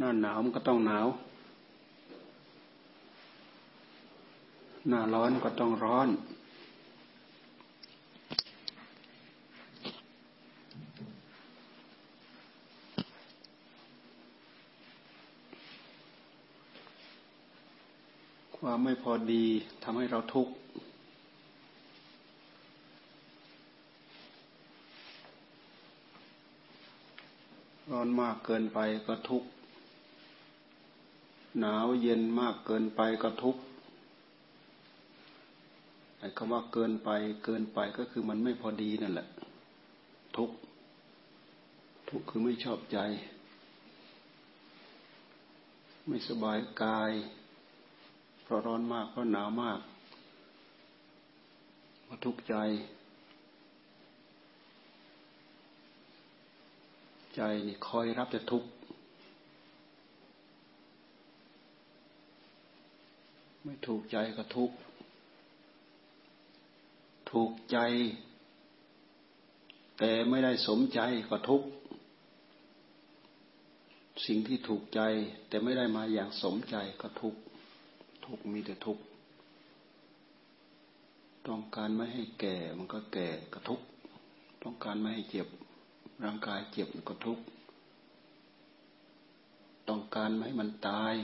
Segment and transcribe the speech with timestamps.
[0.00, 1.06] หน้าหนาวมันก็ต้องหนาว
[4.88, 6.08] หน้าร้อนก็ต้องร้อน
[18.56, 19.44] ความไม่พอดี
[19.82, 20.52] ทำให้เราทุกข์
[27.90, 28.78] ร้อนมากเกินไป
[29.08, 29.48] ก็ทุกข์
[31.60, 33.62] หนาวเย็นมากเกินไปก็ทุกข์
[36.18, 37.10] ไอ้คำว่าเกินไป
[37.44, 39.28] เกินไปก็คือมันไม่พอดีนั่นแหละ
[40.36, 40.56] ทุกข์
[42.08, 42.98] ทุกข์คือไม่ชอบใจ
[46.08, 47.12] ไม่สบายกาย
[48.42, 49.78] เพราะร้อนมากเพราะหนาวมาก
[52.06, 52.54] ก็ทุกข์ใจ
[57.36, 58.68] ใจนี่คอยรับแต่ทุกข์
[63.70, 64.70] ไม่ถูกใจก็ทุก
[67.30, 67.78] ถูกใจ
[69.98, 71.62] แต่ไม่ได้สมใจก็ทุก
[74.26, 75.00] สิ่งที่ถูกใจ
[75.48, 77.34] แต่ไม่ได้มาอย่างสมใจก็ทุก
[78.24, 78.98] ทุกมีแต่ทุก
[81.48, 83.80] ต้องการไม่ให้แก่มันก็แก่ก็ทุก
[84.62, 85.48] ต้องการไม่ให้เจ็บ
[86.24, 87.38] ร่างกายเจ็บก็ทุก
[89.88, 91.14] ต้องการไม่ให้มันตาย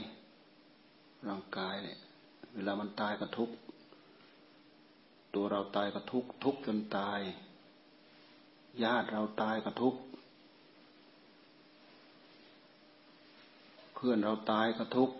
[1.27, 1.99] ร่างกายเนี่ย
[2.55, 3.55] เวลามันตายก็ทุกข์
[5.33, 7.19] ตัวเราตายก็ทุกข์ทุกข์จนตาย
[8.83, 9.99] ญาติเราตายก็ทุกข์
[13.93, 15.15] เพื่อนเราตายก็ทุกข์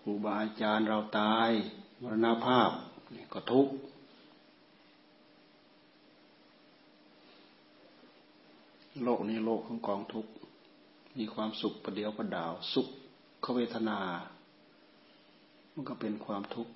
[0.00, 1.50] ครูบาอาจารย์เราตาย
[2.00, 2.70] มรณภาพ
[3.14, 3.72] นี่ก็ทุกข์
[9.04, 10.30] โลกนี้โลกของกองทุกข์
[11.18, 12.88] มีความสุขประเดียวประดาว สุข
[13.44, 13.98] ขเวทนา
[15.72, 16.72] มันก็เป็นความทุกข์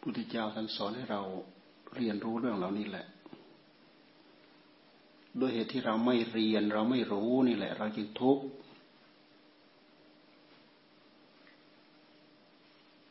[0.00, 1.22] พุทธเจ้าท่านสอนให้เรา
[1.96, 3.06] เรียนรู้เรื่องเหล่านี้แหละ
[5.40, 8.44] ด้วยเหตุที่เราไม่เรียนเราไม่รู้นี่แหละ เราจึงทุกข์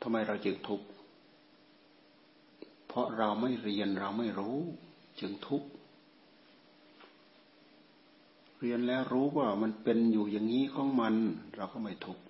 [0.01, 0.85] ทำไมเราจึงทุกข์
[2.87, 4.57] เพราะเราไม่เรียนเราไม่รู้
[5.19, 5.69] จึงทุกข์
[8.61, 11.15] เรียนแล้วรู้ว่ามันเป็นอยู่อย่างนี้ของมัน
[11.55, 12.23] เราก็ไม่ทุกข์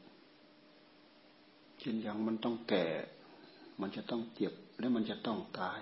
[1.80, 2.86] เช่นอย่างมันต้องแก่
[3.82, 5.82] มันจะต้องเจ็บและมันจะต้องตาย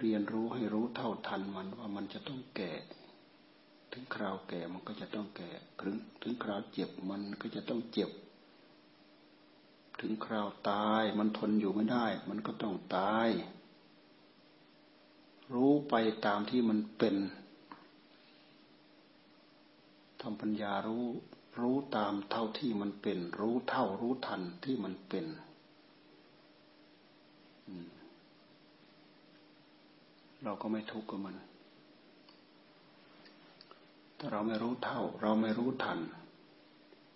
[0.00, 2.72] เรียนรู้ให้รู้เท่าทันมันว่ามันจะต้องแก่
[3.92, 5.50] ถึงคราวแก่มันก็จะต้องแก่
[5.80, 8.10] ถึงถึงคราวเจ็บมันก็จะต้องเจ็บ
[10.00, 13.28] ถึงคราวตายมันทนอยู่ไม่ได้ มันก็ต้องตาย
[15.54, 15.94] รู้ไป
[16.26, 17.14] ตามที่มันเป็น
[20.20, 21.04] ทำปัญญารู้
[21.60, 25.26] รู้ตามเท่าที่มันเป็น รู้เท่ารู้ทันที่มันเป็น
[30.44, 31.36] เราก็ไม่ทุกข์กับมัน
[34.18, 35.98] ถ้าเราไม่รู้เท่า เราไม่รู้ทัน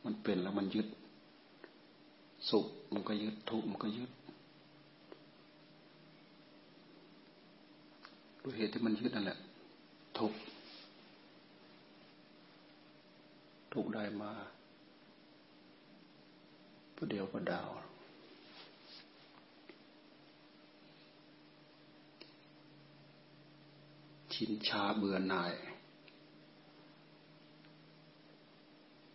[0.04, 0.86] มันเป็นแล้วมันยึด
[2.50, 4.10] สุขมันก็ยึดทุกข์มันก็ยึด
[8.42, 9.38] ด้วยเหตุที่มันยึดนั่นแหละ
[10.18, 10.38] ทุกข์
[13.72, 14.32] ทุกได้มา
[16.96, 17.70] ประเดียวประดาว
[24.32, 25.52] ชินชาเบื่อหน่าย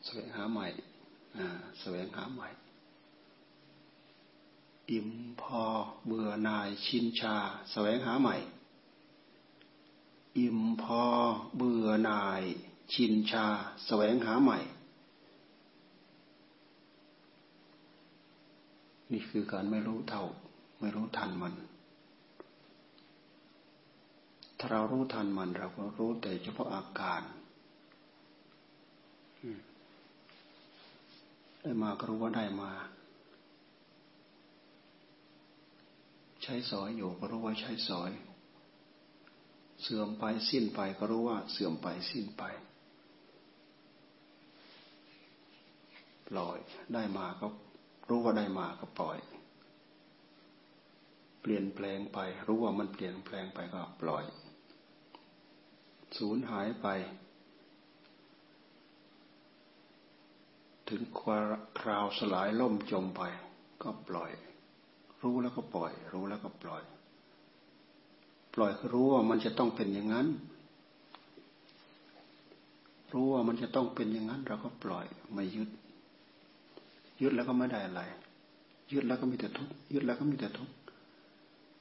[0.06, 0.68] แสวงหาใหม่
[1.80, 2.48] แสวงหาใหม่
[4.92, 5.10] อิ่ม
[5.42, 5.64] พอ
[6.06, 7.36] เบื่อหน่าย ชินชา
[7.72, 8.36] แสวงหาใหม่
[10.40, 11.04] อิ่มพอ
[11.58, 12.44] เบื่อหน่าย
[12.94, 13.54] ชินชาส
[13.86, 14.60] แสวงหาใหม่
[19.12, 20.26] นี่คือการไม่รู้เท่า
[20.80, 21.54] ไม่รู้ทันมัน
[24.58, 27.22] ถ้าเรารู้ทันมันเราก็รู้แต่เฉพาะอาการ
[31.62, 32.72] ได้มาก็รู้ว่าได้มา
[36.44, 38.12] ใช้สอยอยู่ก็รู้ว่าใช้สอย
[39.82, 42.44] เสื่อมไปสิ้นไปก็รู้ว่าเสื่อมไปสิ้นไป
[46.30, 46.58] ปล่อย
[46.94, 47.48] ได้มาก็
[48.10, 49.18] รู้ว่าได้มาก็ปล่อย
[51.42, 54.26] เปลี่ยนแปลงไป รู้ว่ามันเปลี่ยนแปลงไปก็ปล่อย
[56.18, 56.88] สูญหายไป
[60.90, 61.02] ถึง
[61.80, 63.22] คราวสลายล่มจมไป
[63.84, 64.32] ก็ปล่อย
[65.22, 66.84] รู้แล้วก็ปล่อย รู้แล้วก็ปล่อย
[68.54, 70.28] ปล่อยคือรู้ว่ามันจะต้องเป็นอย่างนั้น
[73.14, 75.70] รู้ว่ามันจะต้องเป็นอย่างนั้นเราก็ปล่อยไม่ยึด
[77.22, 78.02] ยึดแล้วก็ไม่ได้อะไร
[78.92, 80.74] ยึดแล้วก็มีแต่ทุกข์ยึดแล้วก็มีแต่ทุกข์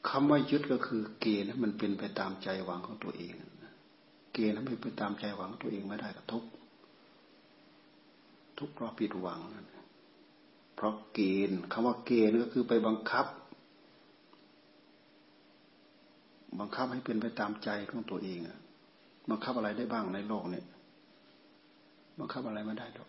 [0.08, 3.32] คำว่ายึดก็คือ เกณฑ์มันเป็นไปตามใจหวังของตัวเอง
[4.32, 6.48] เกณฑ์นั้นไม่ไปตามใจหวังตัวเองไม่ได้ก็ทุกข์
[8.58, 9.40] ทุกข์เพราะผิดหวัง
[10.74, 13.26] เพราะเกณฑ์คำว่าเกณฑ์ก็คือไปบังคับ
[16.58, 18.38] บังคับให้เป็นไปตามใจของตัวเอง
[19.30, 20.64] บังคับอะไรได้บ้างในโลกเนี่ย
[22.18, 23.08] บังคับอะไรไม่ได้หรอก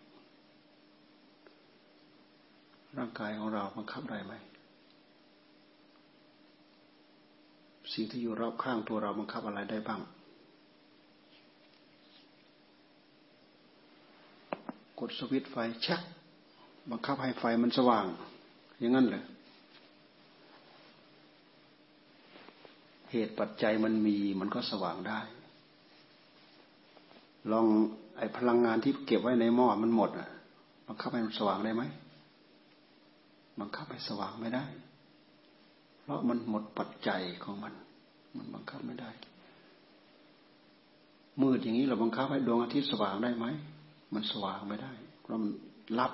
[2.98, 4.34] ร่างกายของเราบังคับได้ไหม
[7.94, 10.02] สิ่งที่อยู่รอบข้างตัวเราบังคับอะไรได้บ้าง
[15.00, 15.56] กดสวิตไฟ
[15.86, 16.02] ชัก
[16.92, 18.06] บังคับให้ไฟมันสว่าง
[18.80, 19.24] อย่างนั้นเลย
[23.12, 25.20] เหตุปัจจัยมันมีมันก็สว่างได้
[27.52, 27.68] ลอง
[28.18, 30.30] ไอ้พลังงานที่เก็บไว้ในหม้อมันหมดอะ
[30.88, 31.84] บังคับให้มันสว่างได้ไหม
[33.60, 34.66] บังคับให้สว่างไม่ได้
[36.02, 37.74] เพราะมันหมดปัจจัยของมัน
[38.38, 39.12] มันบังคับไม่ได้
[41.42, 43.46] มืดอย่างนี้เราบังคับให้ดวงอาทิตย์สว่างได้ไหม
[44.14, 45.52] มันสว่างไม่ได้ เพราะมัน
[46.00, 46.14] รับ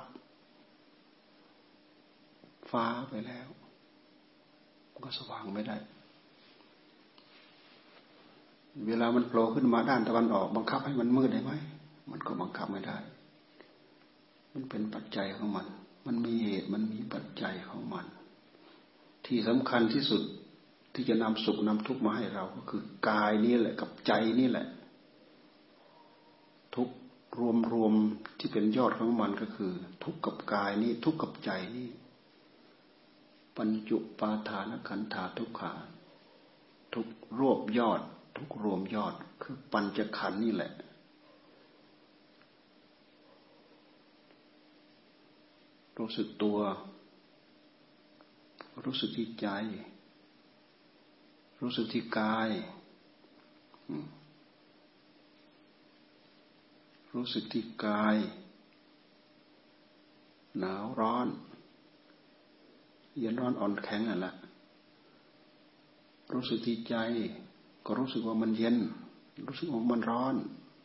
[2.72, 3.48] ฟ้าไปแล้ว
[5.06, 5.78] ก็สว่างไม่ได้
[8.88, 11.52] เวลามันโผล่ขึ้นมาด้านตะวันออก บังคับให้มันมืดได้ไหม
[12.12, 12.98] มันก็บังคับไม่ได้
[14.54, 15.66] มันเป็นปัจจัยของมัน
[16.06, 18.06] มันมีเหตุมันมีปัจจัยของมัน
[19.26, 20.24] ที่สำคัญที่สุด
[20.94, 24.68] ที่จะนำสุขนำทุกข์มาให้เราก็คือกายนี่แหละกับใจนี่แหละ
[26.76, 26.90] ทุก
[27.40, 27.94] รวมรวม
[28.40, 29.72] ที่เป็นยอดของมันก็คือ
[30.04, 31.90] ทุกข์กับกายนี่ทุกข์กับใจนี่
[33.58, 35.74] ปัญจุปาทานขันธาทุกขา
[36.94, 37.08] ทุก
[37.40, 38.02] รวบยอด
[38.38, 40.72] ทุกรวมยอดคือปัญจขันนี่แหละ
[46.04, 46.60] รู้สึกตัว
[48.86, 49.48] รู้สึกที่ใจ
[51.62, 52.50] รู้สึกที่กาย
[57.14, 58.18] รู้สึกที่กาย
[60.60, 61.28] หนาวร้อน
[63.20, 64.34] เย็นร้อนอ่อนแข็งอะละ
[66.34, 66.96] รู้สึกที่ใจ
[67.86, 68.78] ก็รู้สึกว่ามันเย็น
[69.48, 70.36] รู้สึกว่ามันร้อน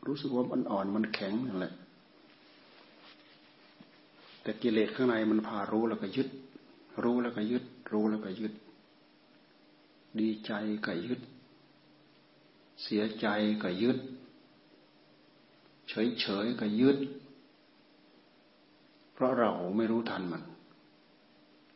[0.07, 1.75] รู้สึกว่ามันอ่อนมันแข็งนั่นแหละ
[4.49, 6.29] แต่กิเลสข้างในมันพารู้แล้วก็ยึด
[7.05, 8.53] รู้แล้วก็ยึด รู้แล้วก็ยึด
[10.21, 10.53] ดีใจ
[10.87, 11.21] ก็ยึด
[12.83, 13.27] เสียใจ
[13.63, 13.99] ก็ยึด
[15.89, 16.99] เฉยเฉยก็ยึด
[19.15, 20.43] เพราะเราไม่รู้ทันมัน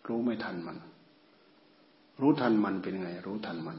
[0.08, 0.78] รู้ไม่ทันมัน
[2.20, 3.78] รู้ทันมันเป็นไง รู้ทันมัน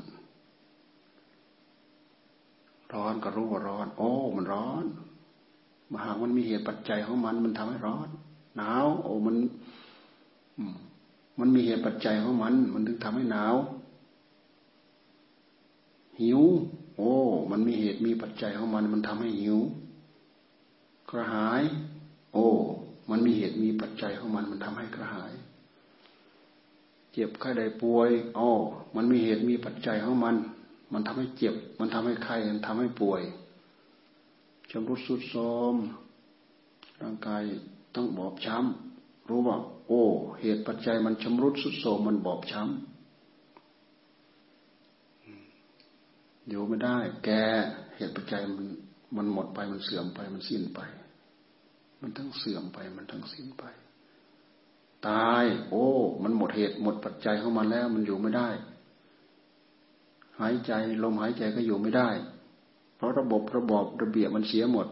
[2.94, 4.86] ร้อนก็รู้ว่าร้อน โอ้ มันร้อน
[5.92, 8.10] มาหากมันมีเหตุปัจจัยของมันมันทำให้ร้อน
[8.58, 9.36] หนาว โอ้มัน
[11.40, 13.56] มันมีเหตุปัจจัยของมัน มันถึงทำให้หนาว
[16.22, 16.42] หิว
[16.98, 17.12] โอ้
[17.52, 19.58] มันมีเหตุมีปัจจัยของมัน มันทำให้หิว
[21.10, 21.64] กระหาย
[22.34, 22.46] โอ้
[23.10, 25.34] มันมีเหตุมีปัจจัยของมัน มันทำให้กระหาย
[27.12, 28.50] เจ็บไข้ได้ป่วยอ๋อ
[28.96, 30.36] มันมีเหตุมีปัจจัยของมัน
[30.94, 33.22] มันทำให้เจ็บ มันทำให้ไข้มันทำให้ป่วย
[34.72, 35.36] ชำรุดสุดโท
[35.74, 35.76] ม
[37.02, 37.44] ร่างกาย
[37.96, 39.58] ต้องบอบช้ำรู้ว่า
[39.88, 40.04] โอ้
[40.42, 42.74] เหตุปัจจัยมันชำรุดสุดโทมมันบอบช้ำ
[46.48, 47.30] อยู่ไม่ได้ แก
[47.96, 48.68] เหตุปัจจัยมัน
[49.16, 50.80] มันหมดไปมันเสื่อมไปมันสิ้นไป
[52.02, 53.64] มันทั้งเสื่อมไปมันทั้งสิ้นไป
[55.08, 55.88] ตาย โอ้
[56.24, 58.50] มันหมดเหตุหมดปัจจัยของมันแล้ว มันอยู่ไม่ได้
[60.40, 60.72] หายใจ
[61.04, 62.10] ลมหายใจก็อยู่ไม่ได้
[62.96, 64.88] เพราะระบบระบบระเบียบมันเสียหมด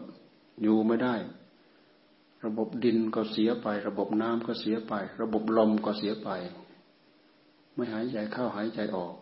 [0.62, 1.14] อยู่ไม่ได้
[2.44, 6.30] ระบบดินก็เสียไป ระบบน้ำก็เสียไป ระบบลมก็เสียไป
[7.74, 9.14] ไม่หายใจเข้าหายใจออก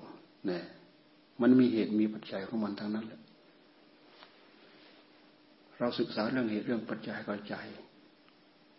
[0.47, 0.65] เนี่ย
[1.41, 3.21] มันมีเหตุมีปัจจัยของมันทั้งนั้นแหละ
[5.79, 7.55] เราศึกษาเรื่องเหตุเรื่องปัจจัยเข้าใจ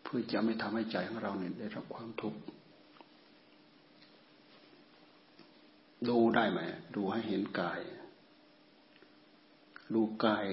[0.03, 2.39] เพื่อจะไม่ทำให้ใจของเราเนี่ยได้รับความทุกข์
[6.09, 6.59] ดูได้ไหม
[6.95, 7.79] ดูให้เห็นกาย
[9.93, 10.45] ดูกาย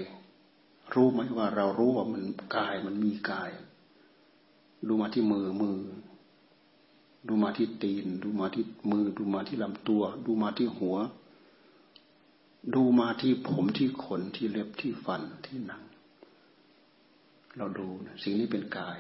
[0.95, 2.23] รู้ไหมว่าเรารู้ว่ามัน
[2.57, 3.51] กายมันมีกาย
[4.87, 5.79] ดูมาที่มือมือ
[7.27, 10.97] ดูมาที่ตีน ดูมาที่มือ ดูมาที่ลำตัว ดูมาที่หัว
[12.75, 15.83] ดูมาที่ผมที่ขนที่เล็บที่ฟันที่หนัง
[17.57, 17.87] เราดู
[18.23, 18.99] สิ่งนี้เป็นกาย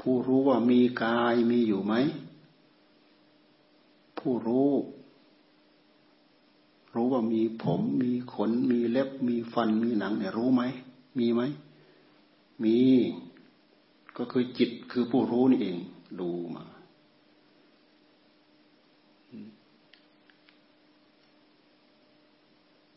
[0.00, 1.94] ผู้รู้ว่ามีกายมีอยู่ไหม
[4.18, 4.70] ผู้รู้
[6.94, 10.62] รู้ว่ามีผมมีขนมีเล็บมีฟันมีหนังเนี่ยรู้ไหม
[11.18, 11.42] มีไหม
[12.64, 12.78] มี
[14.18, 15.78] ก็คือจิตคือผู้รู้นี่เอง
[16.20, 16.64] ดูมา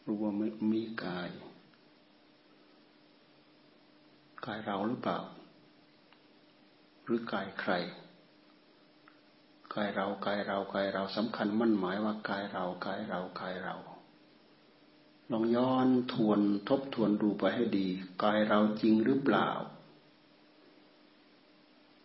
[0.06, 0.32] รู้ว่า
[0.74, 1.30] มีกาย
[4.46, 5.20] กายเราหรือเปล่า
[7.04, 7.74] หรือกายใคร
[9.74, 13.76] กายเรา กายเรา กายเราสำคัญมั่นหมายว่ากายเรา กายเรา กายเรา
[15.32, 17.88] ลองย้อนทวนทบทวนดูไปให้ดี
[18.24, 19.50] กายเราจริงหรือเปล่า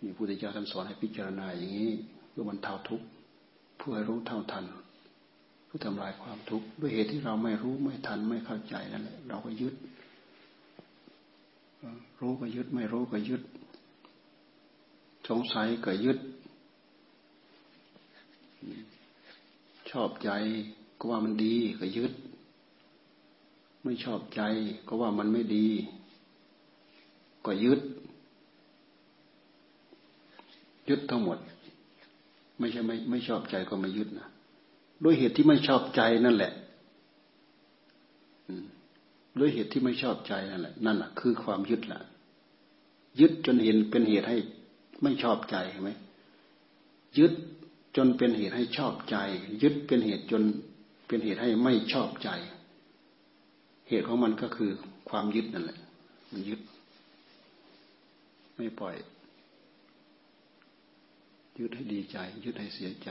[0.03, 1.93] มีพุทธเจ้าท่านสอนให้พิจารณาอย่างนี้
[2.31, 3.07] เพื่อบรรเทาทุกข์
[3.79, 4.65] เพื่อรู้เท่าทัน
[5.67, 9.75] เพื่อทำลายความทุกข์ด้วยเหตุที่เราไม่รู้ไม่ทันไม่เข้าใจนั่นแหละเราก็ยึด
[12.21, 13.43] รู้ก็ยึดไม่รู้ก็ยึด
[15.29, 16.19] สงสัยก็ยึด
[19.91, 20.31] ชอบใจ
[20.99, 22.13] ก็ว่ามันดีก็ยึด
[23.87, 24.43] ไม่ชอบใจ
[24.87, 25.67] ก็ว่ามันไม่ดี
[27.47, 27.81] ก็ยึด
[30.89, 31.39] ยึดทั้งหมด
[32.59, 34.29] ไม่ใช่ไม่ไม่ชอบใจก็ไม่ยึดนะ
[35.05, 36.53] ด้วยเหตุที่ไม่ชอบใจนั่นแหละ
[39.39, 42.01] ด้วยเหตุที่ไม่ชอบใจนั่นแหละนั่นแหละคือความยึดแหละ
[43.21, 44.37] ยึดจนเห็นเป็นเหตุให้
[45.03, 45.91] ไม่ชอบใจเห็นไหม
[47.19, 47.33] ยึด
[47.97, 49.17] จนเป็นเหตุให้ชอบใจ
[49.63, 50.43] ยึดเป็นเหตุจน
[51.07, 52.31] เป็นเหตุให้ไม่ชอบใจ
[53.89, 54.71] เหตุของมันก็คือ
[55.09, 55.79] ความยึดนั่นแหละ
[56.31, 56.61] มันยึด
[58.57, 58.97] ไม่ปล่อย
[61.59, 63.11] ยึดให้ดีใจ ยึดให้เสียใจ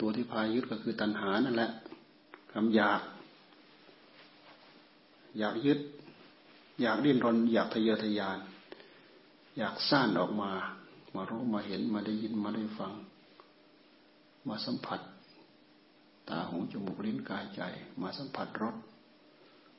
[0.00, 1.70] ตัวที่พายึดก็คือตัณหานั่นแหละ
[2.52, 3.02] คำอยาก
[5.38, 5.78] อยากยึด
[6.80, 8.38] อยากดิ้นรน อยากทะเยอทะยาน
[9.58, 10.50] อยากสร้างออกมา
[11.14, 12.92] มารู้มาเห็นมาได้ยินมาได้ฟัง
[14.48, 15.00] มาสัมผัส
[16.28, 17.62] ตาหูจมูกลิ้นกายใจ
[18.02, 18.74] มาสัมผัสรส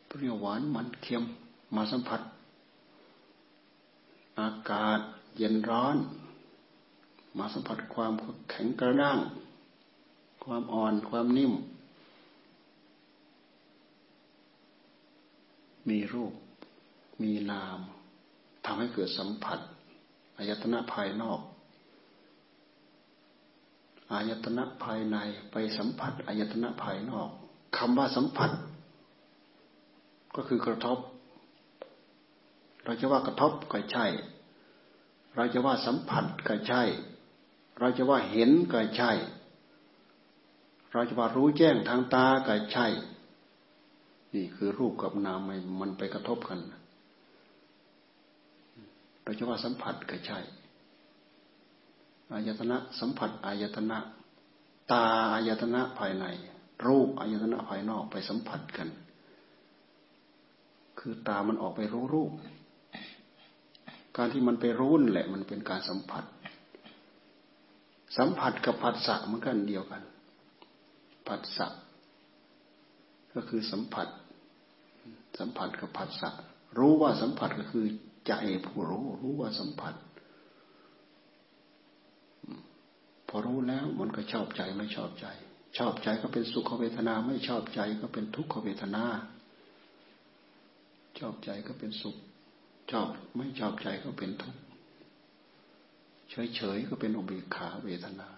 [0.07, 1.23] เปรี้ยวหวานมันเค็ม
[1.75, 2.21] มาสัมผัส
[4.39, 4.99] อากาศ
[5.37, 5.97] เย็นร้อน
[7.37, 8.13] มาสัมผัสความ
[8.49, 9.19] แข็งกระด้าง
[10.43, 11.53] ความอ่อนความนิ่ม
[15.89, 16.33] มีรูป
[17.21, 17.79] มีนาม
[18.65, 19.59] ทำให้เกิดสัมผัส
[20.37, 21.39] อายตนะภายนอก
[24.11, 25.17] อายตนะภายใน
[25.51, 27.29] ไปสัมผัสอายตนะภายนอก
[27.77, 28.51] คำว่าสัมผัส
[30.35, 30.97] ก็คือกระทบ
[32.85, 34.05] เราจะว่ากระทบก็ใช่
[35.35, 36.83] เราจะว่าสัมผัสก็ใช่
[37.79, 39.11] เราจะว่าเห็นก็ใช่
[40.93, 42.87] เราจะว่ารู้แจ้งทางตาก็ใช่
[44.35, 45.49] นี่คือรูปกับนาม
[45.79, 46.59] มันไปกระทบกัน
[49.23, 50.39] เราจะว่าสัมผัสก็ใช่
[52.33, 53.97] อายตนะสัมผัสอายตนะ
[54.91, 56.25] ตาอายตนะภายใน
[56.87, 58.89] รูปอายตนะภายนอกไปสัมผัสกัน
[60.99, 62.31] คือตามันออกไปรู้รูป
[64.17, 66.23] การที่มันไปรู้นแหละ มันเป็นการสัมผัส
[68.17, 70.01] สัมผัสกับผัสสะเหมันกันเดียวกัน
[71.27, 71.67] ผัสสะ
[73.33, 74.07] ก็คือสัมผัส
[75.39, 76.29] สัมผัสกับผัสสะ
[76.77, 77.85] รู้ว่าสัมผัสก็คือ
[78.27, 78.33] ใจ
[78.65, 79.93] ผู้รู้ รู้ว่าสัมผัส
[83.29, 85.27] พอรู้แล้วมันก็ชอบใจไม่ชอบใจ
[85.77, 89.03] ชอบใจก็เป็นสุขเวทนา ไม่ชอบใจก็เป็นทุกขเวทนา
[91.19, 92.15] ชอบใจก็เป็นสุข
[92.91, 93.07] ชอบ
[93.37, 94.61] ไม่ชอบใจก็เป็นทุกข์
[96.55, 98.29] เฉยๆก็เป็นอุเบกขาเวทนา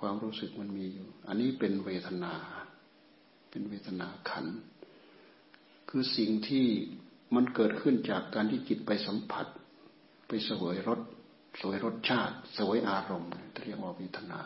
[0.00, 2.32] ความรู้สึกมันมีอยู่ อันนี้เป็นเวทนา
[3.50, 4.46] เป็นเวทนาขัน
[5.88, 6.66] คือสิ่งที่
[7.34, 9.46] มันเกิดขึ้นจากการที่จิตไปสัมผัส
[10.28, 11.00] ไปสวยรส
[11.60, 13.30] สวยรสชาติ สวยอารมณ์
[13.64, 14.40] เรียกว่าวิทนา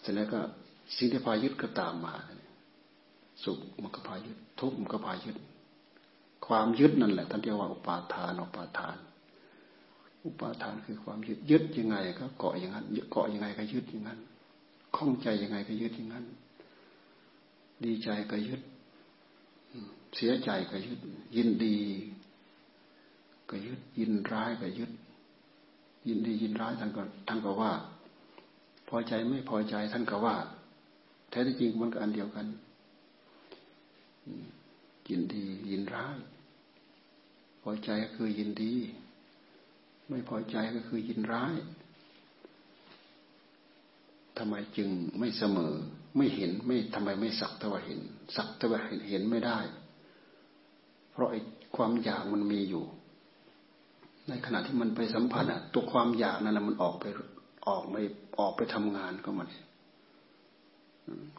[0.00, 0.40] เสร็จแล้วก็
[0.96, 2.14] สิ่งที่พายึดก็ตามมา
[3.44, 5.36] สุขมันก็พายึด ทุกข์มันก็พายึด
[6.46, 8.96] ความยึดนั่นแหละท่านเรียกว่าอุปาทานอุปาทาน
[10.24, 14.18] อุปาทานคือความยึดยึดยังไง ก็เกาะอย่างนั้นเกาะยังไงก็ยึดอย่างนั้น
[14.96, 16.24] คล้องใจยังไงก็ยึดอย่างนั้น
[17.84, 18.60] ดีใจก็ยึด
[20.16, 20.98] เสียใจก็ยึด
[21.36, 21.78] ยินดี
[23.50, 24.90] ก็ยึดยินร้ายก็ยึด
[26.08, 27.72] ยินดียินร้ายท่านก็ท่านก็ว่า
[28.88, 30.36] พอใจไม่พอใจท่านก็ว่า
[31.30, 32.46] แท้ที่จริงมันก็อันเดียวกัน
[35.08, 36.18] ยินดียินร้าย
[37.62, 38.74] พอใจก็คือยินดี
[40.08, 41.54] ไม่พอใจก็คือยินร้าย
[44.38, 45.74] ทำไมจึงไม่เสมอ
[46.16, 48.00] ไม่เห็นไม่ทำไมไม่สักแต่ว่าเห็น
[48.36, 49.58] สักแต่ว่าเห็นเห็นไม่ได้
[51.12, 51.40] เพราะไอ้
[51.76, 52.84] ความอยากมันมีอยู่
[54.28, 57.04] ในขณะที่มันไปสัมผัสอะตัวความอยากนั่นแหละมันออกไป
[57.68, 58.00] ออกไม่
[58.38, 59.48] ออกไปทำงานก็มัน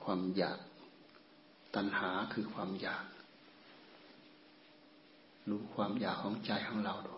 [0.04, 0.58] ความอยาก
[1.76, 3.06] ตัณหาคือความอยาก
[5.50, 7.16] รู้ความอยากของใจของเราดู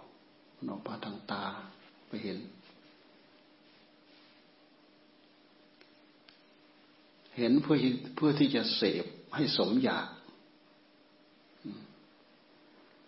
[0.55, 1.45] มันออกมาทางตา
[2.07, 2.37] ไปเห็น
[7.37, 7.77] เห็นเพื่อ
[8.15, 9.05] เพื่อที่จะเสพ
[9.35, 10.07] ให้สมอยาก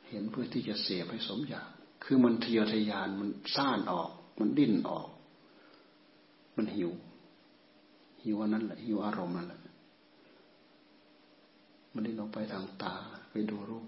[0.09, 1.69] เห็นเพื่อที่จะเสพให้สมอยาก
[2.09, 4.09] คือมันทะเยอทะยานมันซ่านออก
[4.39, 5.07] มันดิ้นออก
[6.55, 6.91] มันหิว
[8.23, 9.61] หิวอันนั้นแหละหิวอารมณ์นั่นแหละ
[11.93, 12.95] มันดิ้นออกไปทางตา
[13.31, 13.85] ไปดูรูป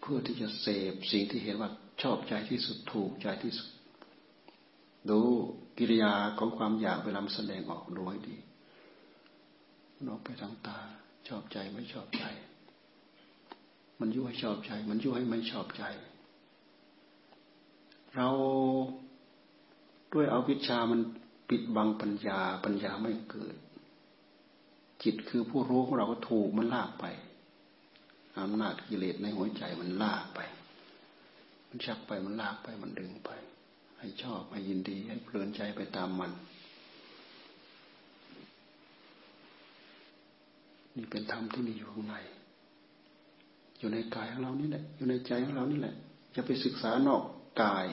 [0.00, 1.70] เพื่อที่จะเสพสิ่งที่เห็นว่า
[2.02, 3.68] ชอบใจที่สุดถูกใจที่สุด
[5.10, 5.20] ดู
[5.78, 8.36] กิริยาของความอยากเวลาแสดงออกดูให้ดี
[10.06, 10.78] นอกไปทางตา
[11.28, 12.24] ชอบใจไม่ชอบใจ
[14.00, 15.84] มันยุ่ให้ชอบใจ มันยุ่ให้ไม่ชอบใจ
[18.14, 18.28] เรา
[20.12, 21.00] ด้วยเอาวิชามัน
[21.48, 23.54] ปิดบังปัญญา ปัญญาไม่เกิด
[25.02, 27.06] จิตคือผู้รู้ของเราก็ถูกมันลากไป
[28.38, 30.40] อำนาจกิเลสในหัวใจมันลากไป
[31.68, 33.30] มันชักไปมันลากไปมันดึงไป
[33.98, 36.32] ให้ชอบให้ยินดี ให้เพลินใจไปตามมัน
[40.96, 42.16] นี่เป็นธรรมที่มีอยู่ข้างใน
[43.80, 45.94] อยู่ในกายของเรานี่แหละ อยู่ในใจของเรานี่แหละ
[46.32, 47.22] อย่าไปศึกษานอก
[47.62, 47.86] กาย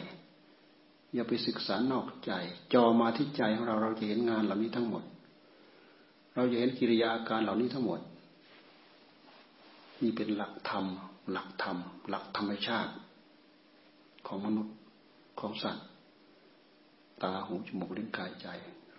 [1.14, 2.32] อย่าไปศึกษานอกใจ
[2.74, 5.04] จอมาที่ใจของเราเราจะเห็นงานเหล่านี้ทั้งหมด
[6.36, 8.00] เราจะเห็นกิริยาการเหล่านี้ทั้งหมด
[10.02, 10.86] นี่เป็นหลักธรรม
[11.32, 11.78] หลักธรรม
[12.10, 12.94] หลักธรรมชาติ
[14.28, 14.76] ของมนุษย์
[15.40, 15.86] ของสัตว์
[17.22, 18.48] ตาหูจมูกลิ้นกายใจ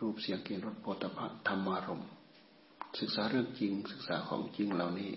[0.00, 2.02] รูปเสียงกลิ่นรสโผฏฐะธรรมารม
[3.00, 5.10] ศึกษาเรื่องจริงศึกษาของจริงเหล่านี้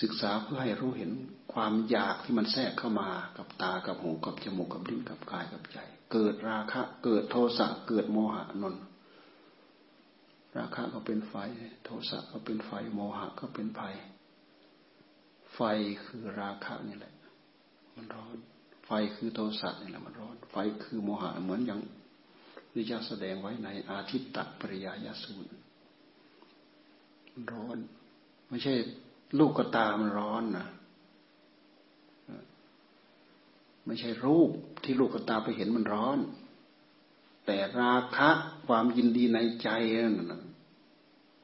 [0.00, 1.10] ศึกษาเพื่อให้รู้เห็น
[1.52, 5.78] ความอยากที่มันแทรกเข้ามากับตากับหูกับจมูกกับลิ้นกับกายกับใจ
[6.12, 8.76] เกิดราคะ เกิดโทสะเกิดโมหะนน
[10.58, 11.34] ราคะก็เป็นไฟ
[11.84, 13.80] โทสะก็เป็นไฟ โมหะก็เป็นไฟ
[15.54, 15.60] ไฟ
[16.04, 17.14] คือราคะนี่แหละ
[17.94, 18.36] มันร้อน
[18.86, 21.80] ไฟคือโทสะนี่แหละมันร้อน ไฟคือโมหะเหมือนอย่าง
[22.72, 25.50] ที่จะแสดงไว้ในอาทิตตปริยายสูตร
[27.32, 27.78] มันร้อน
[28.48, 28.74] ไม่ใช่
[29.38, 30.66] ลูกกระตามันร้อนนะ
[33.86, 34.50] ไม่ใช่รูป
[34.84, 36.18] ที่ลูกกระตาไปเห็นมันร้อน
[37.46, 38.30] แต่ราคะ
[38.66, 39.68] ความยินดีในใจ
[40.04, 40.16] นั่น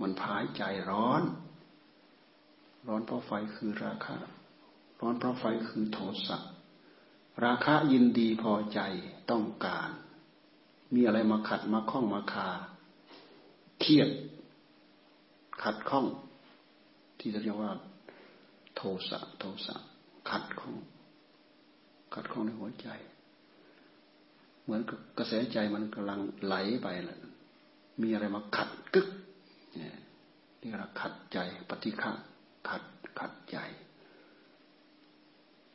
[0.00, 1.22] มันพายใจร้อน
[2.86, 4.16] ร้อนเพราะไฟคือราคะ
[5.00, 6.38] ร้อนเพราะไฟคือโทสะ
[7.44, 8.80] ราคะยินดีพอใจ
[9.30, 9.90] ต้องการ
[10.94, 12.48] มีอะไรมาขัดมาข้องมาคา
[13.80, 14.08] เครียด
[15.62, 16.06] ขัดข้อง
[17.26, 17.72] ที่เรียกว่า
[18.76, 19.76] โทสะโทสะ
[20.30, 20.74] ขัดของ
[22.14, 22.88] ขัดของในหัวใจ
[24.62, 27.20] เหมือนกับกระแสใจมันกำลังไหลไปแหละ
[28.02, 29.08] มีอะไรมาขัดกึก
[29.74, 31.38] เนี่เราขัดใจ
[31.70, 32.12] ปฏิฆะ
[32.68, 32.82] ขัด
[33.18, 33.56] ขัดใจ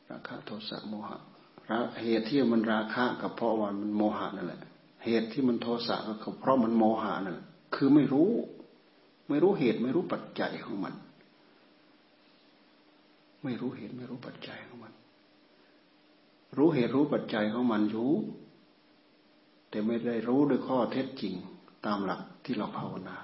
[0.10, 1.18] ราคะโทสะโมหะ
[2.04, 4.62] เหตุที่มันราคะกับเพราะว่ามันโมหะนั่นแหละ
[5.06, 8.32] เหตุที่มันโทสะก็เพราะมันโมหะนั่นแหละคือไม่รู้
[9.30, 10.96] ไม่รู้เหตุไม่รู้ปัจจัยของมัน
[13.44, 14.94] ไม่รู้เหตุไม่รู้ปัจจัยของมัน
[16.58, 18.14] รู้เหตุรู้ปัจจัยของมันรู้
[19.70, 21.36] แต่ไม่ได้รู้ด้วยข้อเท็จจริง
[21.86, 23.18] ตามหลักที่เราภาวนา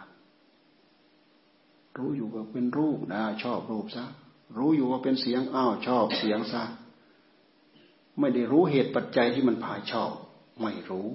[1.97, 4.06] รู้อยู่ว่าเป็นรูปนะชอบรูปซะ
[4.58, 6.63] รู้อยู่ว่าเป็นเสียงอ้าวชอบเสียงซะ
[8.19, 10.12] ไม่ได้รู้เหตุปัจจัยที่มันพาชอบ
[10.62, 11.10] ไม่รู้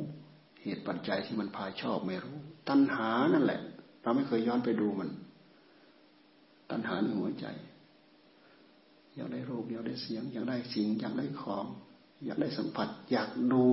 [0.63, 2.37] เหตุปัจจัยที่มันพาชอบไม่รู้
[2.69, 3.61] ตัณหานั่นแหละ
[4.03, 5.11] เราไม่เคยย้อนไปดูมัน
[6.71, 7.47] ตัณหาในหัวใจ
[9.15, 11.67] อยากได้รูปอยากได้เสียง อยากได้สิ่ง อยากได้ของ
[12.25, 13.69] อยากได้สัมผัส อยากดู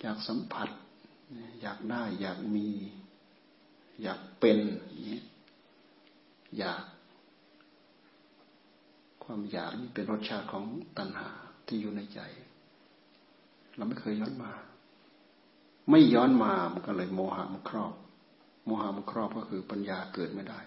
[0.00, 0.68] อยากสัมผัส
[1.62, 2.68] อยากได้ อยากมี
[4.02, 4.58] อยากเป็น
[5.06, 5.20] นี้
[6.58, 6.84] อยาก
[9.24, 10.64] ความอยากนี่เป็นรสชาติของ
[10.98, 11.28] ตัณหา
[11.66, 12.20] ที่อยู่ในใจ
[13.76, 14.52] เราไม่เคยย้อนมา
[15.90, 17.94] ไม่ย้อนมามันก็เลยโมหะมันครอบ
[18.64, 20.60] โมหะมันครอบก็คือปัญญาเกิดไม่ได้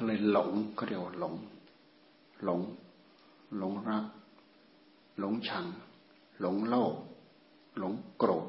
[0.00, 1.34] ก็เลยหลงก็เรียกว่าหลง
[2.44, 2.60] หลง
[3.58, 4.04] หลงรัก
[5.18, 5.66] หลงชัง
[6.40, 6.94] หลงโลภ
[7.78, 8.48] หลงโกรธ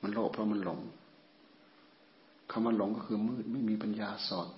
[0.00, 0.80] มันโลภเพราะมันหลง
[2.50, 4.48] คำว่าหลงก็คือมืดไม่มีปัญญาสอด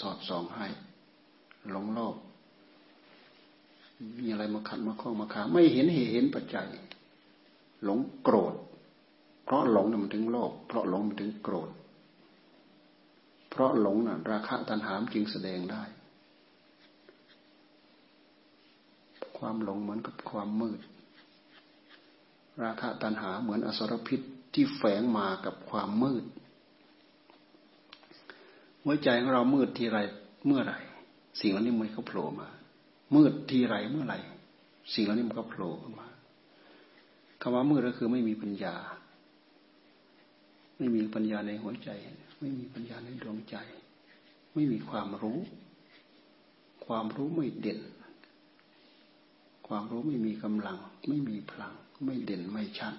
[0.00, 0.66] สอดส่องให้
[1.70, 2.14] หลงโลก
[4.18, 6.68] มีอะไรมาขัดมาข้องมาขาไม่เห็นเหตุเห็นปัจจัย
[7.84, 8.54] หลงโกรธ
[9.44, 11.70] เพราะหลงน่ะมันถึงโลภเพราะหลงมันถึงโกรธ
[13.56, 15.82] เพราะหลงน่ะ ราคะตัณหามจึงแสดงได้
[19.38, 20.80] ความหลงเหมือนกับความมืด
[22.62, 24.20] ราคะตัณหาเหมือนอสรพิษ
[24.54, 26.24] ที่แฝงมากับความมืด
[28.82, 29.98] หัวใจของเรามืดทีไร
[30.46, 30.78] เมื่อไหร่
[31.40, 32.48] สิ่งเหล่านี้มันก็โผล่มา
[33.14, 34.18] มืดทีไรเมื่อไหร่
[34.94, 36.08] สิ่งเหล่านี้มันก็โผล่ขึ้นมา
[37.40, 38.76] คำว่ามืดก็คือไม่มีปัญญา
[40.76, 41.90] ไม่มีปัญญาในหัวใจ
[42.38, 43.56] ไม่มีปัญญาในดวงใจ
[44.54, 45.38] ไม่มีความรู้
[46.86, 47.80] ความรู้ไม่เด่น
[49.66, 51.72] ความรู้ไม่มีกำลัง ไม่มีพลัง
[52.04, 52.94] ไม่เด่นไม่ชัด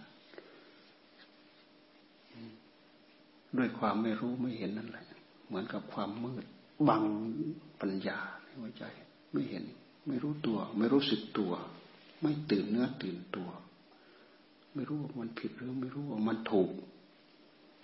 [3.58, 5.06] ด้วยความไม่รู้ไม่เห็นนั่นแหละ
[5.48, 6.46] เหมือนกับความมืด
[6.88, 7.04] บัง
[7.82, 8.84] ปัญญาในหัวใจ
[9.32, 9.64] ไม่เห็น
[10.08, 11.52] ไม่รู้ตัว ไม่รู้สึกตัว
[12.22, 13.50] ไม่ตื่นเนื้อตื่นตัว
[14.74, 16.70] ไม่รู้ว่ามันผิดหรือไม่รู้ว่ามันถูก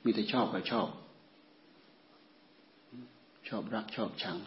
[0.04, 0.88] มีแต่ชอบกับชอบ
[3.58, 4.38] อบรักชอบชัง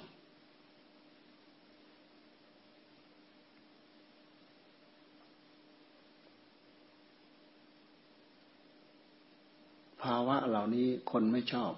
[10.03, 11.73] ภาวะเหล่านี้คนไม่ชอบ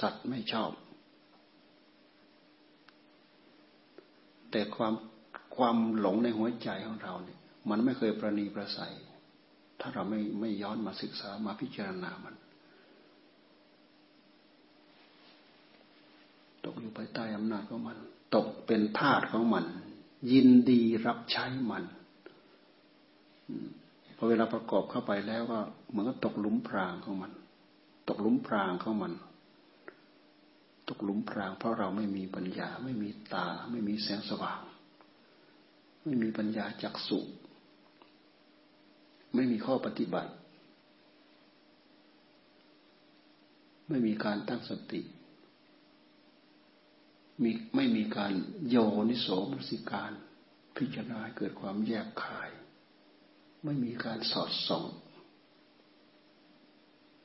[0.00, 0.70] สัตว์ไม่ชอบ
[4.50, 4.94] แต่ความ
[5.56, 7.38] ความหลงในหัวใจของเราเนี่ย
[7.70, 8.94] มันไม่เคยประนีประสัย
[9.80, 12.34] ถ้าเราไม่ไม่ย้อนมาศึกษามาพิจารณามัน
[16.66, 17.96] ตกอยู่ภายใต้อำนาจของมัน
[18.36, 19.64] ตกเป็นทาสของมัน
[20.32, 21.84] ยินดีรับใช้มัน
[24.16, 25.58] พอเวลาประกอบเข้าไปแล้วก็
[25.90, 27.32] เหมือนกับตกหลุมพรางของมัน
[28.08, 29.12] ตกหลุมพรางของมัน
[30.88, 34.60] ตกหลุมพราง เพราะเราไม่มีปัญญา ไม่มีตา ไม่มีแสงสว่าง
[36.04, 37.18] ไม่มีปัญญาจักสุ
[39.34, 40.32] ไม่มีข้อปฏิบัติ
[43.88, 45.00] ไม่มีการตั้งสติ
[47.42, 48.32] มีไม่มีการ
[48.68, 48.76] โย
[49.10, 50.12] นิโสมนสิการ
[50.76, 52.50] พิจารณาเกิดความแยกคาย
[53.64, 54.84] ไม่มีการสอดส่อง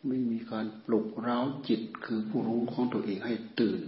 [0.07, 3.81] ไม่มีการปลุกเร้าจิตคือผู้รู้ของตัวเองให้ตื่น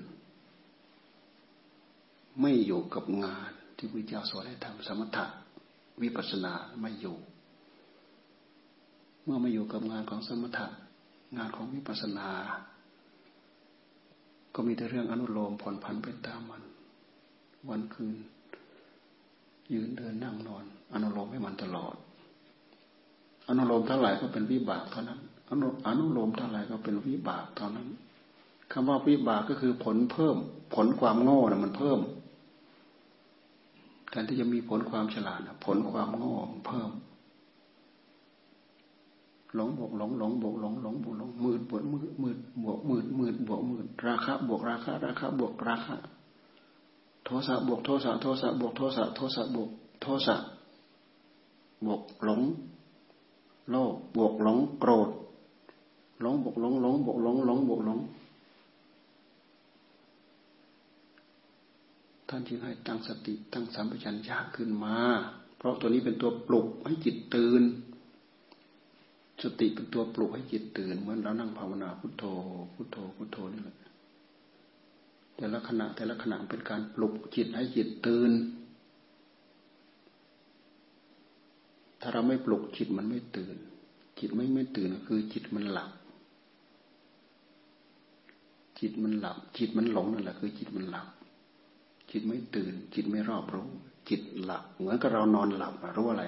[2.41, 5.25] ไม่อยู่กับงานที่พระเจ้าสอนให้ทำสมถะ
[6.01, 7.17] วิปัสสนาไม่อยู่
[9.23, 10.67] เมื่อไม่อยู่กับงานของสมถะ
[11.37, 12.29] งานของวิปัสสนา
[14.55, 16.61] ก็มีแต่เรื่องอนุโลมผ่อนผันไปตามมัน
[17.69, 18.15] วันคืน
[19.73, 20.63] ยืนเดินนั่งนอน
[20.93, 21.95] อนุโลมให้มันตลอด
[23.47, 27.87] อนุโลมเท่าไหร่ก็เป็นวิบากเท่านั้น อนุอนุโลมเท่าไหร่ก็เป็นวิบากเท่านั้น
[28.71, 30.37] คำว่าวิบากก็คือผลเพิ่ม
[30.75, 31.99] ผลความโง่นะมันเพิ่ม
[34.09, 36.35] แทนที่จะมีผลความฉลาดผลความโง่
[36.67, 36.89] เพิ่ม
[39.55, 45.95] หลงบวกหลงหลงบวกหลงหลงบวกหลงหมืดบวกหมืดมืดบวกหมืดมืดบวกหมืดราคะบวกราคะราคะบวกราคะ
[47.23, 49.69] โทสะบวกโทสะโทสะบวกโทสะโทสะบวก
[50.01, 50.35] โทสะ
[51.85, 52.41] บวกหลง
[53.69, 55.09] โลภบวกหลงโกรธ
[56.21, 57.99] หลงบวกหลงหลงบวกหลงหลงบวกหลง
[62.27, 64.97] ท่านจึงให้ตั้งสติตั้งสัมปชัญญะขึ้นมา
[65.57, 67.63] เพราะตัวนี้เป็นตัวปลุกให้จิตตื่น
[69.41, 72.23] สติเป็นตัวปลุกให้จิตตื่นเหมือนเรานั่งภาวนาพุทโธ
[72.73, 73.77] พุทโธพุทโธนี่แหละ
[75.35, 78.31] แต่ละขณะแต่ละขณะเป็นการปลุกจิตให้จิตตื่น
[82.01, 83.55] ถ้าเราไม่ปลุกจิตมันไม่ตื่น
[84.19, 85.91] จิตไม่ไม่ตื่นคือจิตมันหลับ
[88.79, 91.07] จิตมันหลับ จิตมันหลงนั่นแหละคือจิตมันหลับ
[92.11, 93.69] จิตไม่ตื่น จิตไม่รอบรู้
[94.09, 96.23] จิตหลับ เหมือนกับเรานอนหลับรู้อะไร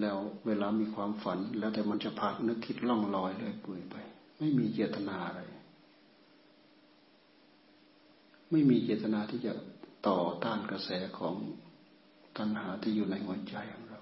[0.00, 3.96] แล้วเวลามีความฝัน แล้วแต่มันจะพานึกคิดล่องลอยเลยปุยไป
[4.38, 5.40] ไม่มีเจตนาอะไร
[8.50, 9.52] ไม่มีเจตนาที่จะ
[10.08, 11.34] ต่อต้านกระแสของ
[12.36, 14.00] ตัณหาที่อยู่ในหัวใจของเรา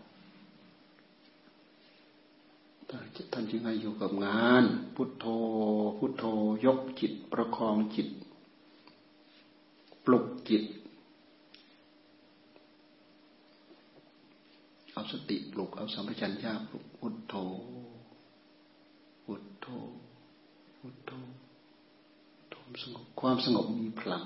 [3.32, 5.26] ท่านจึงให้อยู่กับงาน พุทโธ
[5.98, 6.24] พุทโธ
[6.64, 8.08] ยกจิตประคองจิต
[10.04, 10.64] ปลุกจิต
[14.92, 17.34] เอาสติปลุก เอาสัมปชัญญะปลุกพุทโธ
[19.24, 19.66] พุทโธ
[20.78, 21.12] พุทโธ
[22.52, 24.24] ความสงบความสงบมีพลัง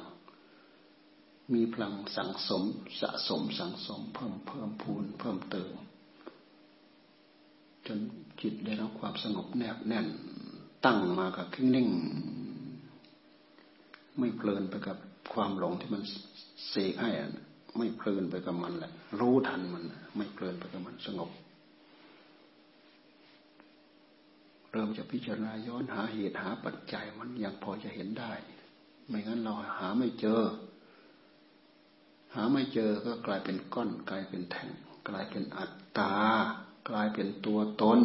[1.55, 2.62] มีพลังสังสม
[3.00, 5.72] สะสมสังสม เพิ่มเพิ่มพูนเพิ่มเติม
[7.87, 7.98] จน
[8.40, 10.07] จิตได้รับความสงบแนบแน่น
[10.85, 11.88] ตั้งมากับนิ่ง
[14.18, 14.98] ไม่เพลินไปกับ
[15.33, 16.03] ความหลงที่มัน
[16.68, 17.31] เสกให้อะ
[17.77, 19.85] ไม่เพลินไปกับมันแหละ รู้ทันมัน
[20.17, 21.31] ไม่เพลินไปกับมันสงบ
[24.71, 28.33] เริ่มจะพิจารณาย้อนหาเหตุหาปัจจัยมันยังพอจะเห็นได้
[29.09, 30.43] ไม่งั้นเราหาไม่เจอ
[32.35, 34.69] หาไม่เจอก็กลายเป็นก้อน กลายเป็นแท่ง
[35.09, 36.15] กลายเป็นอัตตา
[36.89, 38.01] กลายเป็นตัวตน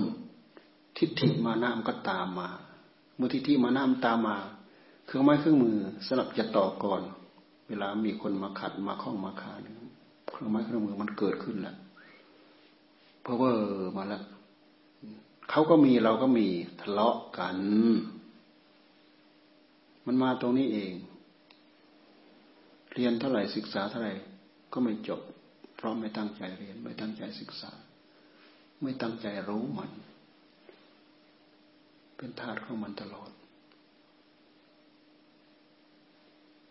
[0.97, 2.49] ทิฏฐิมานะมันก็ตามมา
[3.15, 4.37] เมื่อทิฏฐิมานะมันตามมา
[5.05, 7.01] เครื่องไม้เครื่องมือสำหรับจะต่อก่อน
[7.69, 9.53] เวลามีคนมาขัดมาข้องมาขา
[10.31, 11.77] เครื่องไม้เครื่องมือมันเกิดขึ้นแล้ว
[13.21, 13.51] เพราะว่า
[13.97, 14.23] มาแล้ว
[15.49, 16.47] เขาก็มีเราก็มี
[16.81, 17.57] ทะเลาะกัน
[20.05, 20.93] มันมาตรงนี้เอง
[22.93, 24.13] เรียนเท่าไหร่ศึกษาเท่าไหร่
[24.73, 25.21] ก็ไม่จบ
[25.75, 27.71] เพราะไม่ตั้งใจเรียน ไม่ตั้งใจศึกษา
[28.81, 29.91] ไม่ตั้งใจรู้มัน
[32.17, 33.29] เป็นธาตุของมันตลอด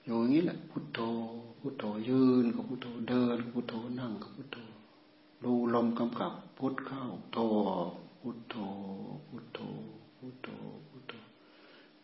[0.08, 1.00] อยู่อย่างนี้แหละพุทโธ
[1.60, 4.56] พุทโธยืนกับพุทโธเดินกับพุทโธนั่งกับพุทโธ
[5.44, 7.38] ดูลมกำกับพุทเข้าโธ
[8.20, 8.54] พุทโธ
[9.28, 9.58] พุทโธ
[10.18, 10.48] พุทโธ
[10.88, 11.12] พุทโธ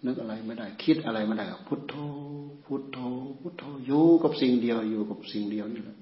[0.05, 1.95] นึกอะไรไม่ได้ คิดอะไรไม่ได้พุทโธ
[2.65, 2.99] พุทโธ
[3.41, 5.99] พุทโธอยู่กับสิ่งเดียวอยู่กับสิ่งเดียวนี่แหละ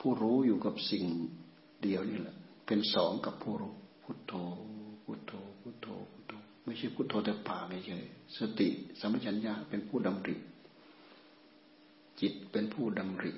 [0.00, 1.04] ผู้รู้อยู่กับสิ่ง
[1.82, 2.36] เดียวนี่แหละ
[2.66, 4.32] เป็นสองกับผู้รู้พุทโธ
[5.04, 5.32] พุทโธ
[6.66, 8.04] ไม่ใช่พุทโธแต่ปากเฉย
[8.38, 8.68] สติ
[9.00, 10.36] สัมปชัญญะเป็นผู้ดำริ
[12.20, 13.32] จิตเป็นผู้ดำริ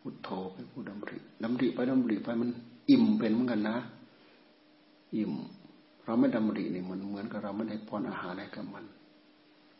[0.00, 2.50] พุทโธเป็นผู้ดำริดำริไปดำริไปมัน
[2.90, 3.76] อิ่มเป็นเหมือนกันนะ
[5.16, 5.32] อิ่ม
[6.04, 8.84] เราไม่ดำรินี่มันเหมือนกับเราไม่ได้ป้อนอาหารให้กับมัน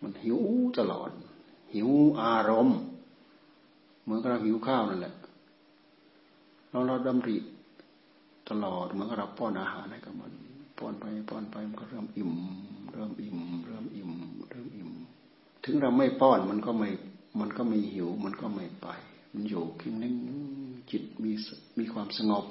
[0.02, 0.38] มันหิว
[0.78, 1.10] ตลอด
[1.74, 1.88] หิว
[2.20, 2.78] อารมณ์
[4.02, 5.14] เหมือนกับเราหิวข้าวนั่นแหละ
[6.70, 7.36] เราเราดำริ
[8.48, 10.32] ตลอดเหมือนกับเราป้อนอาหารให้กับมัน
[10.78, 12.32] ป้อนไปป้อนไปมันก็เริ่มอิ่ม
[12.92, 14.10] เริ่มอิ่ม เริ่มอิ่ม
[14.50, 14.90] เริ่มอิ่ม
[15.64, 16.90] ถึงเราไม่ป้อนมันก็ไม่
[17.40, 18.86] มันก็ไม่หิว มันก็ไม่ไป
[19.32, 20.14] มันอยู่คิงนิ่ง
[20.90, 21.32] จิตมี
[21.78, 22.44] มีความสงบ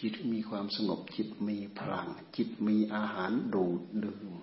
[0.00, 4.34] จิตมีความสงบ จิตมีพลัง จิตมีอาหารดูดดื่ม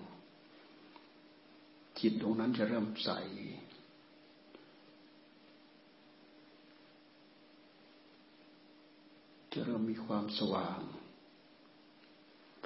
[1.98, 3.10] จิตตรงนั้นจะเริ่มใส
[9.52, 10.80] จะเริ่มมีความสว่าง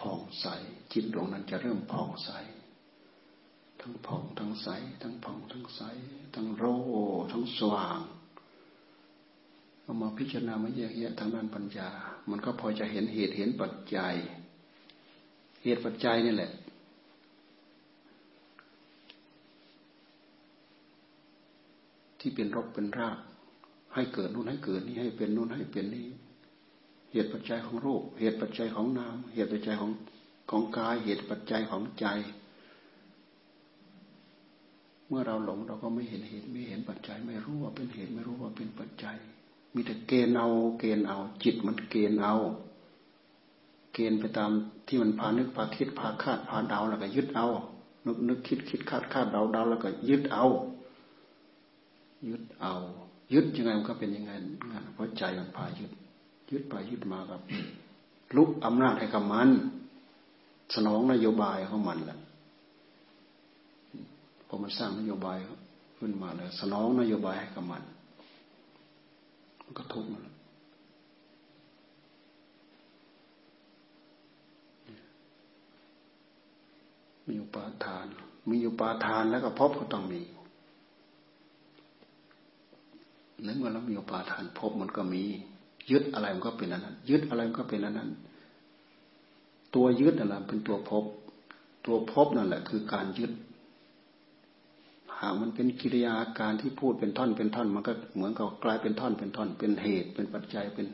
[0.01, 0.47] ผ่องใส
[0.93, 2.31] จิตดวงนั้นจะเริ่มผ่องใส
[3.81, 4.69] ทั้งผ่องทั้งใส
[5.03, 5.83] ทั้งผ่องทั้งใส
[6.35, 6.65] ทั้งโร
[7.33, 8.01] ทั้งสว่าง
[9.83, 11.91] เอามาพิจารณามาแยกแยะทางด้านปัญญา
[12.31, 14.15] มันก็พอจะเห็นเหตุเห็นปัจจัย
[15.63, 16.53] เหตุปัจจัยนี่แหละ
[22.21, 23.19] ที่เป็นรกเป็นราก
[23.95, 26.07] ให้เกิดนู่นให้เกิดนี่ให้เป็นนู่นให้เป็นนี่
[27.13, 29.91] เหตุปัจจัยของรูป เหตุปัจจัยของนาม เหตุปัจจัยของ
[30.51, 32.07] ของกาย เหตุปัจจัยของใจ
[35.09, 39.17] เมื่อเราหลงเราก็ไม่เห็นเหตุไม่เห็นปัจจัย ไม่รู้ว่าเป็นเหตุไม่รู้ว่าเป็นปัจจัย
[39.75, 42.35] มีแต่เกณฑ์เอาเกณฑ์เอา จิตมันเกณฑ์เอา
[43.95, 44.51] เกณฑ์ไปตาม
[44.87, 47.47] ที่มันพานึกพาคิดพาคาดพาเดาแล้วก็ยึดเอา
[48.07, 50.47] นึกนึกคิดคิดคาดคาดเดาเดาแล้วก็ยึดเอา
[52.29, 52.75] ยึดเอา
[53.33, 54.33] ยึดยังไงมันก็เป็นยังไง
[54.95, 55.91] เพราะใจมันพายึด
[56.51, 57.41] ยึดไปยึดมากับ
[58.37, 59.49] ลุกอำนาจให้กับมัน
[60.75, 62.19] สนองนโยบายของมันแหละ
[64.49, 65.39] พอมันสร้างนโยบาย
[65.99, 67.83] ขึ้นมาเลยสนองนโยบายให้กับมัน
[69.63, 70.11] มันก็ทุกข์
[77.29, 78.07] มีอุปาทาน
[78.51, 80.23] มีอุปาทานแล้วก็พบก็ต้องมี
[83.45, 85.25] ในเมื่อเรามีอุปาทานพบมันก็มี
[85.91, 88.11] ยึดอะไรมันก็เป็นอันนั้น ยึดอะไรมันก็เป็นอันนั้น
[89.75, 91.05] ตัวยึดนั่นแหละเป็นตัวพบ
[91.87, 93.33] ตัวพบนั่นแหละ คือการยึด
[95.21, 100.87] หากมันเป็นกิริยาการที่พูดเป็นท่อนเป็นท่อน มันก็เหมือนกับกลายเป็นท่อนเป็นท่อน เป็นเหตุ เป็นปัจจัย เป็น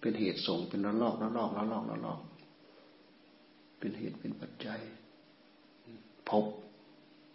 [0.00, 2.20] เป็นเหตุส่ง เป็นระลอกระลอกระลอกระลอก
[3.78, 4.80] เป็นเหตุเป็นปัจจัย
[6.28, 6.44] พบ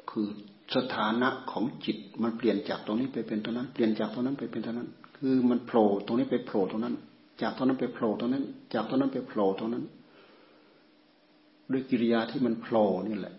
[0.09, 0.27] คือ
[0.75, 6.95] สถานะของจิตมันเปลี่ยนจากตรงนี้ไปเป็นตรงนั้น เปลี่ยนจากตรงนั้นไปเป็นตรงนั้น คือมันโผล่ตรงนี้ไปโผล่ตรงนั้น
[7.41, 9.83] จากตรงนั้นไปโผล่ตรงนั้น จากตรงนั้นไปโผล่ตรงนั้น
[11.71, 13.35] ด้วยกิริยาที่มันโผล่นี่แหละ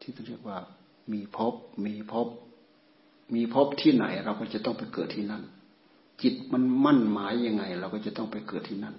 [0.00, 0.58] ที่เรียกว่า
[1.12, 1.54] มีพบ
[1.86, 2.28] มีพบ
[3.34, 5.42] มีพบที่ไหน เราก็จะต้องไปเกิดที่นั่น
[6.22, 8.94] จิตมันมั่นหมายยังไง เราก็จะต้องไปเกิดที่นั่น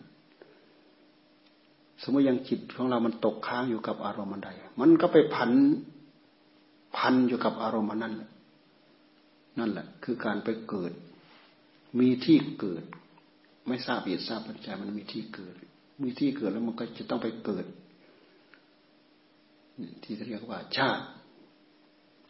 [2.01, 4.49] สมมติยังจิตของเรามันตกค้างอยู่กับอารมณ์ใด
[4.81, 5.51] มันก็ไปพัน
[6.97, 8.13] พันอยู่กับอารมณ์นั้น
[9.59, 10.91] นั่นแหละ คือการไปเกิด
[11.99, 12.83] มีที่เกิด
[13.67, 15.55] ไม่ทราบเหตุทราบปัจจัยมันมีที่เกิด
[16.01, 17.65] มีที่เกิดแล้วมันก็จะต้องไปเกิด
[20.03, 21.03] ที่เรียกว่า ชาติ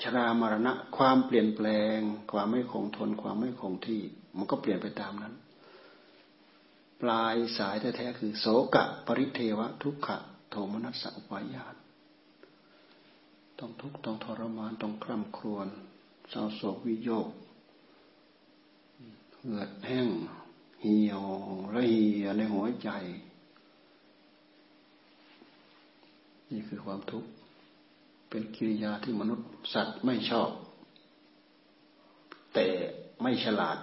[0.01, 1.97] ชรามรณะ ความเปลี่ยนแปลง
[2.31, 4.01] ความไม่คงทน ความไม่คงที่
[4.37, 5.33] มันก็เปลี่ยนไปตามนั้น
[7.01, 8.45] ปลายสายแท้ๆคือ โส
[8.75, 10.17] กะ ปริเทวะ ทุกขะ
[10.49, 11.75] โทมนัสสะอุปายาต
[13.59, 15.67] ต้องทุกข์ต้องทรมาน ต้องคร่ำครวญ
[16.29, 17.27] เศร้าโศกวิโยก
[19.45, 20.09] เหงื่อแห้ง
[20.81, 21.23] เหี่ยว
[21.75, 22.89] ละเหียในหัวใจ
[26.51, 27.29] นี่คือความทุกข์
[28.29, 30.49] เป็นกิริยาที่มนุษย์สัตว์ไม่ชอบ
[32.53, 32.67] แต่
[33.21, 33.77] ไม่ฉลาด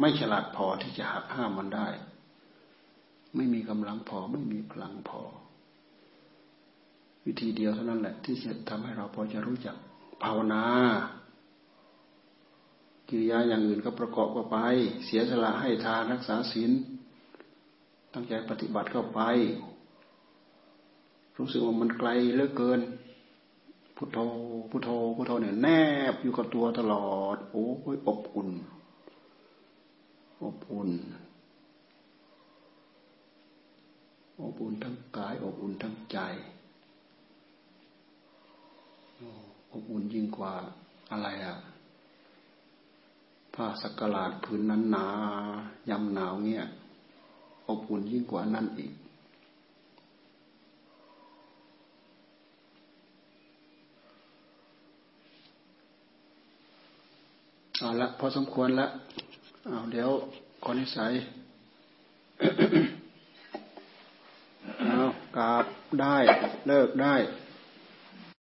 [0.00, 1.88] ไม่ฉลาดพอที่จะหักห้ามมันได้
[3.36, 5.20] ไม่มีกำลังพอไม่มีพลังพอ
[7.26, 9.76] วิธีเดียวเท่านั้นแหละ ที่จะทำให้เราพอจะรู้จัก
[10.22, 10.62] ภาวนา
[13.10, 14.58] กิริยาอย่างอื่นก็ประกอบเข้าไป
[15.06, 16.70] เสียสละให้ทานรักษาศีล
[18.14, 19.20] ตั้งใจปฏิบัติเข้าไป
[21.36, 22.80] รู้สึกว่ามันไกลเหลือเกิน
[23.96, 24.18] พุทโธ
[24.70, 25.68] พุทโธพุทโธเนี่ยแน
[26.12, 28.50] บอยู่กับตัวตลอด โอ้ยอบอุ่น
[30.42, 30.90] อบอุ่น
[34.40, 36.18] อบอุ่นทั้งกายอบอุ่นทั้งใจ
[39.72, 40.52] อบอุ่นยิ่งกว่า
[41.12, 41.69] อะไรอะ
[43.62, 45.06] ผ้าสักกลาดพื้นนั้นหนา
[45.90, 46.64] ยำหนาวเงี้ย
[47.68, 48.92] อบอุ่นยิ่งกว่านั้นอีก
[57.78, 58.86] เอาละพอสมควรละ
[59.68, 60.10] เอาเดี๋ยว
[60.62, 61.12] ขอนิสัย
[64.88, 65.00] เอา
[65.36, 65.64] กราบ
[66.00, 66.16] ได้
[66.68, 67.14] เลิกได้